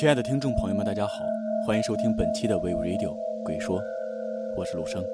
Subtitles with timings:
[0.00, 1.26] 亲爱的听众朋友们，大家好，
[1.66, 3.82] 欢迎收听本期的 We Radio 鬼说，
[4.56, 5.04] 我是陆生。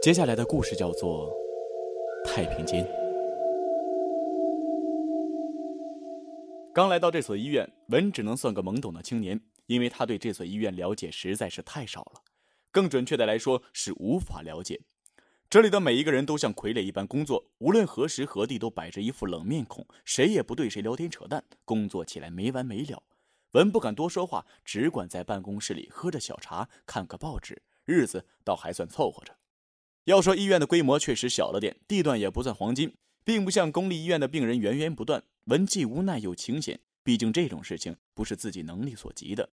[0.00, 1.28] 接下来的故事叫做
[2.24, 2.84] 《太平间》。
[6.72, 12.22] 刚来到这所医院，文只能算个懵懂的青年，因为他对这所医院了解实在是太少了，
[12.70, 14.80] 更准确的来说是无法了解。
[15.52, 23.02] 这里的每一个人都像傀儡一般工作，无论何时何地都摆着一副冷面孔，谁也不对谁聊天扯淡，工作起来没完没了。
[23.50, 29.36] 文不敢多说话，只管在办公室里喝着小茶，看个报纸，日子倒还算凑合着。
[30.04, 35.22] 要说医院的规模确实小了点，地段也不算黄金，并不像公立医院的病人源源不断。
[35.44, 39.50] 文既无奈又清闲，毕竟这种事情不是自己能力所及的。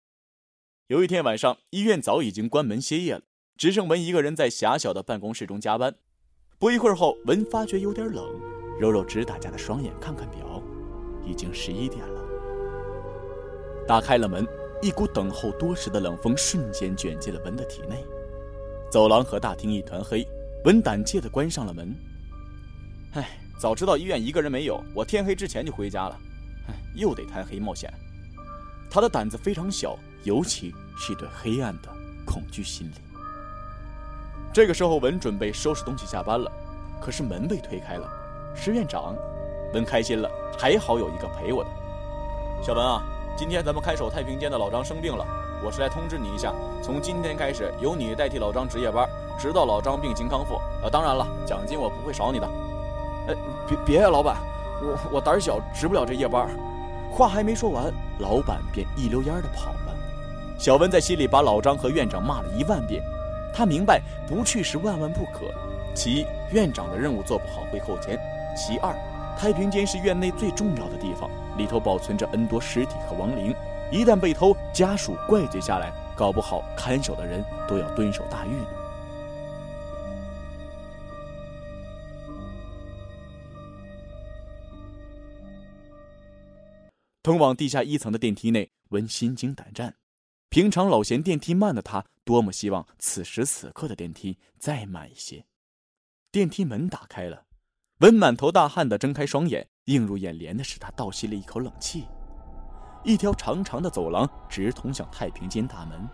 [0.85, 3.23] 有一天晚上，医院早已经关门歇业了。
[3.57, 5.95] 只剩文一个人在狭小的办公室中加班。
[6.59, 8.25] 不一会儿后，文发觉有点冷，
[8.79, 10.61] 揉揉直打架的双眼，看看表，
[11.25, 12.21] 已经十一点了。
[13.87, 14.45] 打开了门，
[14.81, 18.03] 一股等候多时的冷风瞬间卷进了文的体内。
[18.91, 20.25] 走廊和大厅一团黑，
[20.65, 21.95] 文胆怯地关上了门。
[23.13, 26.19] 唉，早知道医院一个人没有，我天黑之前就回家了。
[26.67, 27.91] 唉，又得贪黑冒险。
[28.89, 31.89] 他的胆子非常小，尤其是对黑暗的
[32.25, 33.06] 恐惧心理。
[34.57, 36.51] 这个时候，文准备收拾东西下班了，
[36.99, 38.09] 可是门被推开了，
[38.55, 39.15] 是院长。
[39.71, 40.27] 文开心了，
[40.57, 41.69] 还好有一个陪我的。
[42.63, 43.03] 小文啊，
[43.37, 45.23] 今天咱们看守太平间的老张生病了，
[45.63, 50.59] 我是来通知你一下，从今天开始由你代替老张值夜班，直到老张病情康复。
[50.81, 52.47] 呃，当然了，奖金我不会少你的。
[53.27, 53.35] 哎，
[53.67, 54.37] 别别呀，老板，
[54.81, 56.49] 我我胆小，值不了这夜班。
[57.11, 59.95] 话还没说完，老板便一溜烟的跑了。
[60.57, 63.03] 小文在心里把老张和院长骂了一万遍。
[63.57, 65.51] 他明白不去是万万不可。
[65.95, 68.15] 其一，院长的任务做不好会扣钱；
[68.55, 68.95] 其二，
[69.35, 71.27] 太平间是院内最重要的地方，
[71.57, 73.55] 里头保存着 N 多尸体和亡灵，
[73.91, 78.67] 一旦被偷，家属怪罪下来，搞不好看守的人都要蹲守大狱呢。
[87.23, 89.95] 通往地下一层的电梯内，文心惊胆战。
[90.49, 95.45] 平常老嫌电梯慢的他，多么希望此时此刻的电梯再慢一些。
[96.29, 97.45] 电梯门打开了，
[97.99, 102.05] 文满头大汗的睁开双眼，映入眼帘的是他倒吸了一口冷气。
[103.05, 106.05] 一条长长的走廊直通向太平间大门，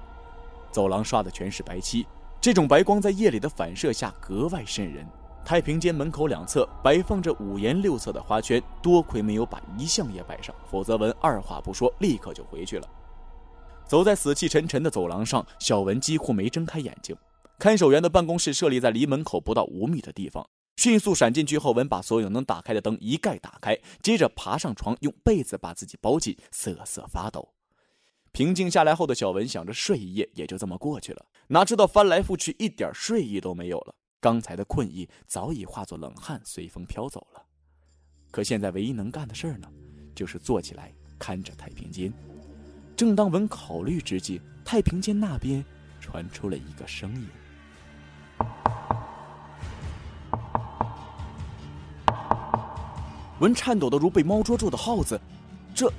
[0.71, 2.05] 走廊刷的全是白漆，
[2.39, 5.03] 这种白光在夜里的反射下格外渗人。
[5.43, 12.87] 太平间门口两侧摆放着五颜六色的花圈，多亏没有把遗像也摆上，否则文二话不说，立刻就回去了。
[13.87, 17.15] 走在死气沉沉的走廊上，小文几乎没睁开眼睛。
[17.59, 20.47] 看守员的办公室设立在离门口不到五米的地方。
[20.77, 27.53] 迅速闪进去后，文把所有能打开的灯一概打开，接着爬上床，用被子把自己包紧，瑟瑟发抖。
[28.31, 33.93] 平静下来后的小文想着睡一夜也就这么过去了，哪知道翻来覆去一点睡意都没有了。
[34.19, 37.43] 刚才的困意早已化作冷汗，随风飘走了。
[38.31, 39.71] 可现在唯一能干的事儿呢，
[40.15, 42.11] 就是坐起来看着太平间。
[43.03, 45.61] 正当文考虑之际，太平间那边
[45.99, 47.27] 传出了一个声音。
[53.39, 55.19] 文颤抖的如被猫捉住的耗子，
[55.75, 55.91] 这，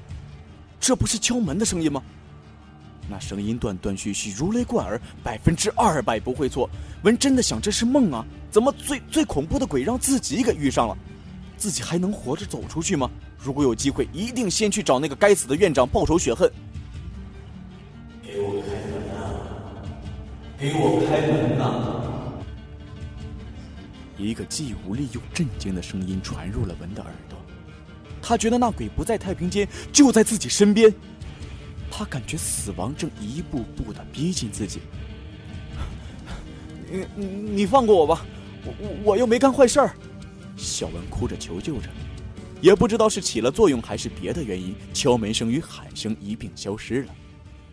[0.81, 2.03] 这不是敲门的声音吗？
[3.07, 6.71] 那声音断断续续，如雷贯耳，百分之二百不会错。
[7.03, 8.25] 文真的想这是梦啊？
[8.51, 10.97] 怎么最最恐怖的鬼让自己给遇上了？
[11.59, 13.11] 自己还能活着走出去吗？
[13.39, 16.51] 如果有机会，一定先去找那个该死的院长报仇雪恨。
[20.65, 22.33] 给我开门呐！
[24.17, 27.39] 一个既无力又震惊的声音传入了文的耳朵。
[28.23, 30.91] 他觉得那鬼不在太平间，就在自己身边。
[31.91, 34.81] 他感觉死亡正一步步的逼近自己。
[36.91, 38.25] 你你放过我吧，
[38.65, 39.95] 我我我又没干坏事儿。
[40.57, 41.91] 小文哭着求救着，
[42.63, 47.15] 也不知道是起了作用还是别的原因，敲门声与喊声一并消失了。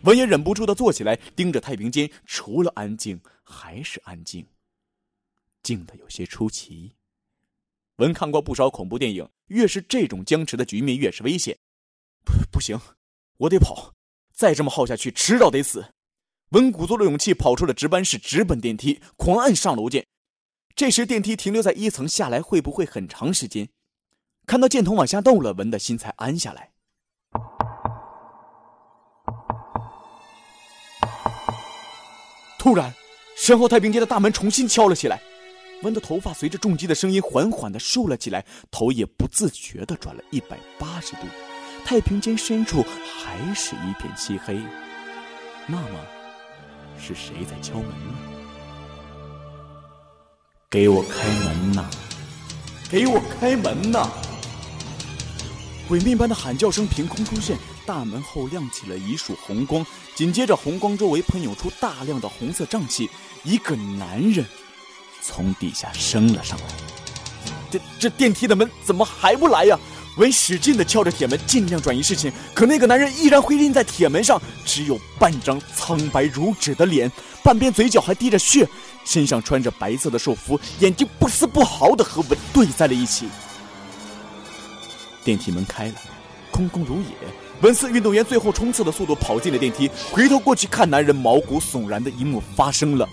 [0.03, 4.45] 文也忍不住的坐起来，盯着太平间，除了安静还是安静，
[5.61, 6.95] 静的有些出奇。
[7.97, 11.57] 文看过不少恐怖电影，越是这种僵持的局面，越是危险。
[12.23, 12.79] 不，不行，
[13.37, 13.93] 我得跑，
[14.33, 15.93] 再这么耗下去，迟早得死。
[16.49, 20.07] 文鼓足了勇气，跑出了值班室，直奔电梯，狂按上楼键。
[20.75, 23.69] 这时电梯停留在一层，下来会不会很长时间？
[24.47, 26.70] 看到箭头往下动了，文的心才安下来。
[32.61, 32.93] 突然，
[33.35, 35.19] 身后太平间的大门重新敲了起来。
[35.81, 41.21] 温的头发随着重击的声音缓缓地竖了起来，头也不自觉地转了一百八十度。
[41.83, 44.61] 太平间深处还是一片漆黑。
[45.65, 45.99] 那么，
[46.99, 48.13] 是谁在敲门呢？
[50.69, 51.89] 给我开门呐！
[52.91, 54.07] 给我开门呐！
[55.87, 59.85] 鬼面般的喊叫声凭空出现，大门后亮起了一束红光，
[60.15, 63.09] 紧接着红光周围喷涌出大量的红色瘴气，
[63.43, 64.45] 一个男人
[65.21, 66.65] 从底下升了上来。
[67.69, 69.77] 这这电梯的门怎么还不来呀？
[70.17, 77.09] 文使劲的敲着铁门，尽量转移视线，可那个男人依然灰印在铁门上，只有半张苍白如纸的脸，
[77.41, 78.67] 半边嘴角还滴着血，
[79.05, 83.29] 身上穿着白色的寿服，眼睛不丝不毫的和文对在了一起。
[85.23, 85.93] 电梯门开了，
[86.51, 87.05] 空空如也。
[87.61, 93.07] 文似运动员最后冲刺的速度跑进了电梯，回头过去看，男人毛骨悚然的一幕发生了。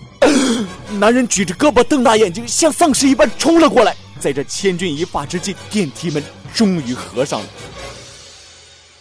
[0.99, 3.95] 男人举着胳膊，瞪大眼睛，像丧尸一般冲了过来。
[4.19, 6.23] 在这千钧一发之际，电梯门
[6.55, 7.47] 终于合上了。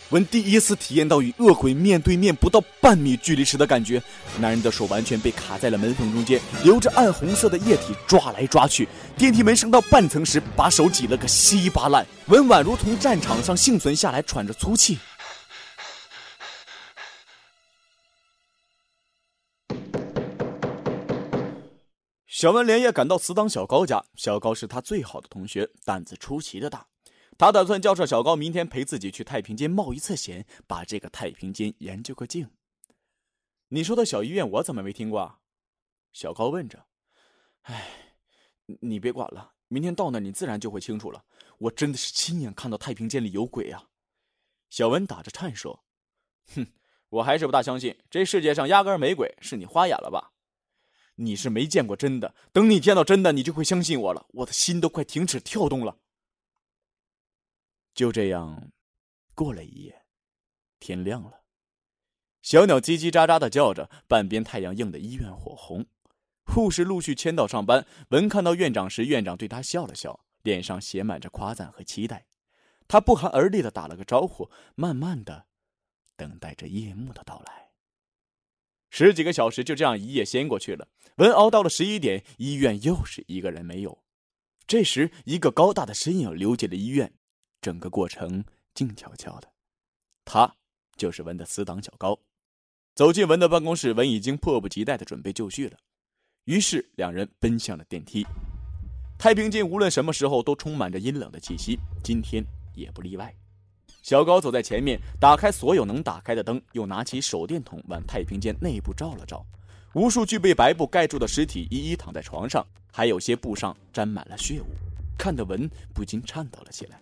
[0.10, 4.02] 文第一次体验到与恶鬼面对面不到半米距离时的感觉，
[4.40, 8.88] 男人的手完全被卡在了门缝中间，流着暗红色的液体抓来抓去。
[9.18, 12.06] 电梯门升到半层时，把手挤了个稀巴烂。
[12.28, 14.98] 文宛如从战场上幸存下来，喘着粗气。
[22.38, 26.86] 小文连夜赶到死党小高家，小高是他最好的同学，胆子出奇的大。
[27.36, 32.52] 他打算叫上小高，明天陪自己去太平间冒一次险，把这个太平间研究个净。
[33.70, 35.20] 你说的小医院，我怎么没听过？
[35.20, 35.40] 啊？
[36.14, 36.86] 小高问着。
[37.64, 38.14] 哎，
[38.82, 41.26] 你别管了，明天到那你自然就会清楚了。
[41.58, 43.90] 我真的是亲眼看到太平间里有鬼啊！
[44.70, 45.84] 小文打着颤说
[46.54, 46.68] ：“哼，
[47.10, 50.34] 我还是不大相信，这世界上压根没鬼，是你花眼了吧？”
[51.18, 54.26] 你是没见过真的，等你见到真的，你就会相信我了。
[54.30, 55.98] 我的心都快停止跳动了。
[57.94, 58.72] 就这样，
[59.34, 60.06] 过了一夜，
[60.80, 61.42] 天亮了，
[62.44, 65.86] 小鸟叽叽喳喳的叫着，半边太阳映得医院火红。
[66.46, 67.86] 护士陆续签到上班。
[68.10, 72.28] 文看到院长时，院长对他笑了笑，脸上写满着夸赞和期待。
[72.88, 75.48] 他不寒而栗的打了个招呼，慢慢的
[76.16, 77.67] 等待着夜幕的到来。
[78.90, 80.88] 十几个小时就这样一夜掀过去了。
[81.18, 84.04] 文熬到了十一点，医院又是一个人没有。
[84.66, 87.14] 这时，一个高大的身影溜进了医院，
[87.62, 88.44] 整个过程
[88.74, 89.52] 静悄悄的。
[90.26, 90.56] 他
[90.96, 92.20] 就是文的死党小高。
[92.94, 95.78] 走进文的办公室，文已经迫不及待的准备就绪了。
[96.46, 98.26] 于是，两人奔向了电梯。
[99.18, 102.44] 太平间无论什么时候都充满着阴冷的气息，今天
[102.74, 103.34] 也不例外。
[104.08, 109.46] 小高走在前面，打开所有能打开的灯，又拿起手电筒往太平间内部照了照。
[109.96, 114.68] 无数具被白布盖住的尸体一一躺在床上，还有些布上沾满了血污，
[115.18, 116.98] 看得文不禁颤抖了起来。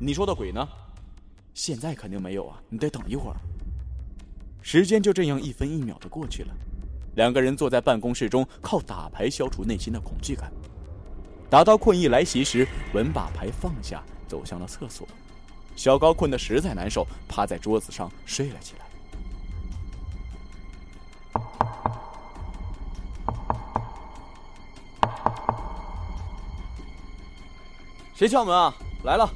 [0.00, 0.66] 你说的鬼呢？
[1.52, 3.36] 现在肯定没有啊，你得等一会儿。
[4.62, 6.54] 时间就这样一分一秒的过去了，
[7.16, 10.50] 两个人坐在办公室中，靠打牌消除内心的恐惧感。
[11.50, 15.06] 打到困意来袭时，文把牌放下，走向了厕所。
[15.76, 18.84] 小高困得实在难受，趴在桌子上睡了起来。
[28.14, 28.72] 谁敲门啊？
[29.02, 29.28] 来了！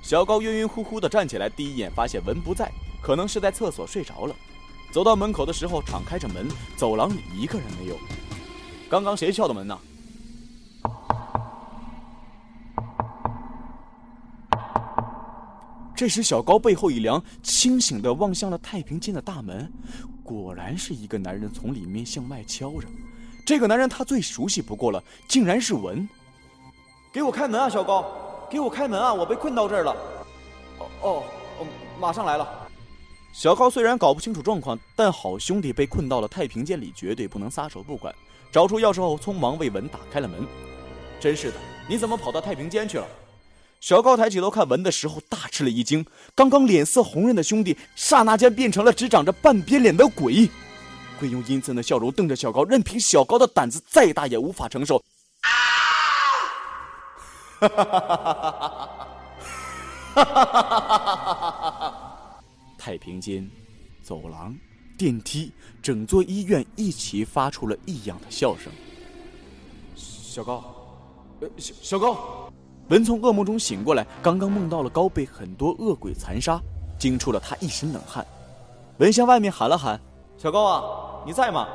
[0.00, 2.72] 小高晕晕乎乎的站起来，第一眼发现文不在，
[3.02, 4.34] 可能是在厕所睡着了。
[4.92, 7.98] 走到门口的时候，敞开着门，走廊里一个人没有。
[8.88, 9.78] 刚刚谁敲的门呢？
[15.98, 19.68] 这时，小高背后一凉，清醒的望向了太平间的大门，
[20.22, 22.86] 果然是一个男人从里面向外敲着。
[23.44, 26.08] 这个男人他最熟悉不过了，竟然是文。
[27.12, 28.46] 给我开门啊，小高！
[28.48, 29.12] 给我开门啊！
[29.12, 29.92] 我被困到这儿了。
[30.78, 31.22] 哦哦
[31.58, 31.66] 哦，
[31.98, 32.48] 马上来了。
[33.32, 38.14] 小高虽然搞不清楚状况，但好兄弟被困到了太平间里，绝对不能撒手不管。
[38.52, 40.46] 找出钥匙后，匆忙为文打开了门。
[41.18, 41.56] 真是的，
[41.88, 43.06] 你怎么跑到太平间去了？
[43.80, 46.04] 小高抬起头看文的时候，大吃了一惊。
[46.34, 50.50] 刚刚脸色红润的兄弟，刹那间变成了只长着半边脸的鬼。
[51.18, 55.02] 鬼用阴森的笑容瞪着小高，任凭小高的胆子再大，也无法承受。
[57.60, 57.98] 哈哈哈
[60.14, 62.40] 哈哈！
[62.78, 63.48] 太平间、
[64.02, 64.56] 走廊、
[64.96, 68.72] 电梯，整座医院一起发出了异样的笑声。
[69.96, 70.62] 小高，
[71.40, 72.47] 呃，小小高，
[72.88, 76.60] 文从噩梦中醒过来，刚刚梦到了高被很多恶鬼残杀，
[76.98, 78.26] 惊出了他一身冷汗。
[78.96, 80.00] 文向外面喊了喊
[80.38, 81.68] ：“小高啊，你在吗？”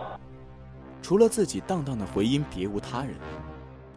[1.04, 3.16] 除了自己荡荡的回音，别无他人。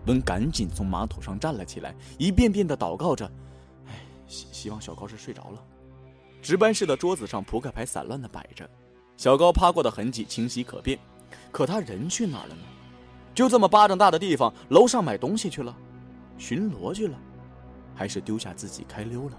[0.06, 3.24] 文赶紧从马桶上站了起来，一遍遍的祷告着
[3.88, 3.94] ：“哎，
[4.28, 5.62] 希希望小高是睡着了。”
[6.42, 8.68] 值班室的桌子上扑克牌散乱的摆着，
[9.16, 10.98] 小高趴过的痕迹清晰可辨。
[11.50, 12.62] 可他人去哪儿了呢？
[13.34, 15.74] 就这么巴掌大的地方，楼上买东西去了，
[16.38, 17.18] 巡逻去了，
[17.94, 19.36] 还是丢下自己开溜了？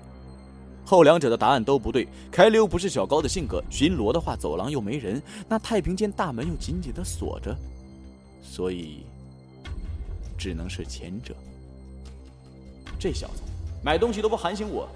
[0.86, 2.08] 后两者的答案都不对。
[2.32, 7.56] 开溜不是小高的性格，巡逻的话，走廊又没人，那太平间大门又紧紧的锁着，
[8.42, 9.06] 所以
[10.38, 11.36] 只能是前者。
[12.98, 13.44] 这小子
[13.84, 14.88] 买东西都不喊醒我。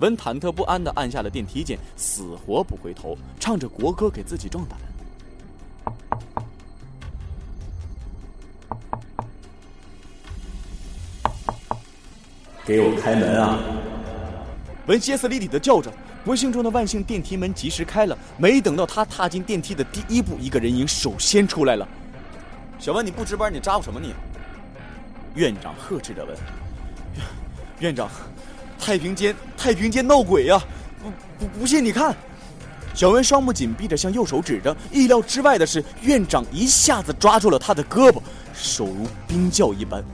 [0.00, 4.78] 文忐忑不安的按下了电梯键，死活不回头，唱着国歌给自己壮胆。
[12.64, 13.58] 给我开门啊！
[14.86, 15.92] 文歇斯底里的叫着。
[16.24, 18.16] 不幸中的万幸，电梯门及时开了。
[18.38, 21.86] 没等到他踏进电梯的第一步，一个人影首先出来了。
[22.78, 24.14] 小文，你不值班，你咋呼什么你？
[25.34, 26.34] 院长呵斥着问。
[27.80, 28.08] 院长。
[28.78, 30.62] 太平间，太平间闹鬼呀！
[31.38, 32.14] 不不不信你看，
[32.92, 34.76] 小文双目紧闭着向右手指着。
[34.90, 38.20] 意料之外的是，院长一下子抓住了他的胳膊，
[38.52, 40.04] 手如冰窖一般。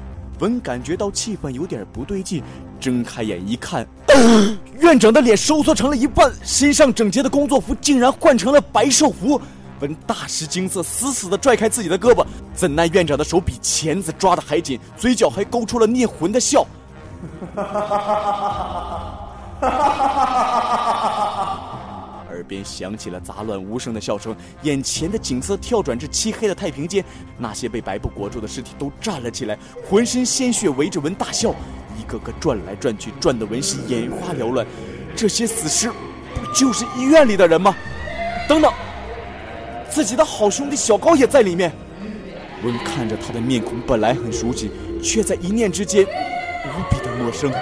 [0.40, 2.42] 文感觉到气氛有点不对劲，
[2.80, 3.87] 睁开眼一看，
[4.80, 9.40] 院长的脸收缩成了一半，身上整洁的工作服竟然换成了白寿服。
[9.80, 12.25] 文大失惊色，死死地拽开自己的胳膊。
[12.54, 16.66] 怎奈院长的手比钳子抓得还紧，嘴角还勾出了灭魂的笑。
[17.54, 18.11] 哈哈哈哈
[19.61, 21.70] 哈哈！
[22.40, 27.04] 耳边响起了杂乱无声的笑声，眼前的景色跳转至漆黑的太平间，
[27.37, 31.54] 那些被白布裹住的尸体都站了起来，浑身鲜血围着文大笑，
[31.99, 34.66] 一个个转来转去，转得文是眼花缭乱。
[35.14, 35.90] 这些死尸，
[36.35, 37.76] 不就是医院里的人吗？
[38.49, 38.73] 等等，
[39.90, 41.70] 自己的好兄弟小高也在里面。
[42.64, 44.70] 文看着他的面孔，本来很熟悉，
[45.02, 46.04] 却在一念之间。
[46.04, 47.52] 无比的陌生。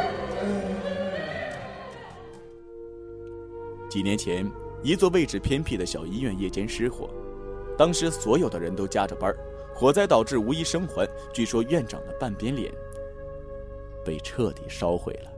[3.88, 4.44] 几年前，
[4.82, 7.10] 一座位置偏僻的小医院夜间失火，
[7.76, 9.34] 当时所有的人都加着班
[9.74, 12.72] 火灾导致无一生还，据说院长的半边脸
[14.04, 15.30] 被彻底烧毁了。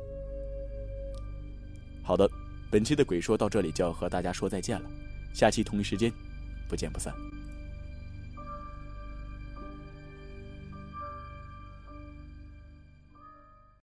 [2.02, 2.28] 好的，
[2.70, 4.88] 本期的鬼说到这里就要和大家说再见了，
[5.34, 6.12] 下期同一时间
[6.68, 7.14] 不见不散。